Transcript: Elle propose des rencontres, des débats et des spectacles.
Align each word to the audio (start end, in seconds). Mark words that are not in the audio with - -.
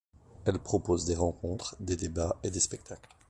Elle 0.45 0.57
propose 0.57 1.05
des 1.05 1.13
rencontres, 1.13 1.75
des 1.79 1.95
débats 1.95 2.35
et 2.41 2.49
des 2.49 2.59
spectacles. 2.59 3.07